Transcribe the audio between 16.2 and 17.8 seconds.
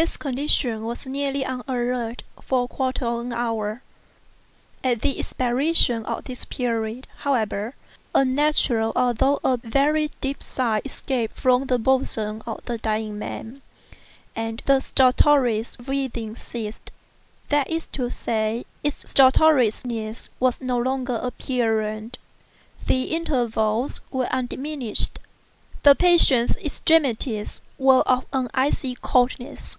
ceased—that